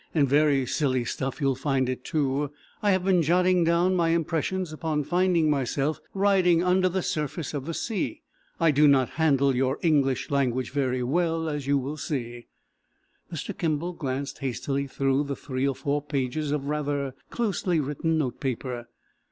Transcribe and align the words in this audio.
"And 0.15 0.27
very 0.27 0.65
silly 0.65 1.05
stuff 1.05 1.39
you'll 1.39 1.53
find 1.53 1.87
it, 1.87 2.03
too. 2.03 2.49
I 2.81 2.89
have 2.89 3.05
been 3.05 3.21
jotting 3.21 3.63
down 3.63 3.95
my 3.95 4.09
impressions 4.09 4.73
upon 4.73 5.03
finding 5.03 5.47
myself 5.47 6.01
riding 6.15 6.63
under 6.63 6.89
the 6.89 7.03
surface 7.03 7.53
of 7.53 7.67
the 7.67 7.75
sea. 7.75 8.23
I 8.59 8.71
do 8.71 8.87
not 8.87 9.09
handle 9.11 9.55
your 9.55 9.77
English 9.83 10.31
language 10.31 10.71
very 10.71 11.03
well, 11.03 11.47
as 11.47 11.67
you 11.67 11.77
will 11.77 11.97
see." 11.97 12.47
Mr. 13.31 13.55
Kimball 13.55 13.93
glanced 13.93 14.39
hastily 14.39 14.87
through 14.87 15.25
the 15.25 15.35
three 15.35 15.67
or 15.67 15.75
four 15.75 16.01
pages 16.01 16.49
of 16.51 16.65
rather 16.65 17.13
closely 17.29 17.79
written 17.79 18.17
note 18.17 18.39
paper. 18.39 18.87